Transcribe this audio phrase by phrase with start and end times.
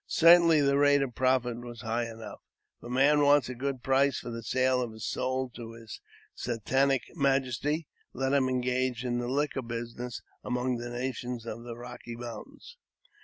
[0.07, 2.41] Certainly the rate of profit was high enough;
[2.81, 6.01] if a man wants a good price for the sale of his soul to his
[6.33, 12.15] satanic majesty, let him engage in the liquor business among the nations of the Rocky
[12.15, 12.77] Mountains.